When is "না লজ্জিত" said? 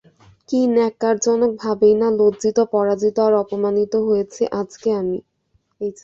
1.95-2.57